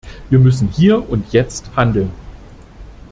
Wir 0.31 0.39
müssen 0.39 0.67
hier 0.69 1.07
und 1.11 1.31
jetzt 1.31 1.75
handeln! 1.75 2.09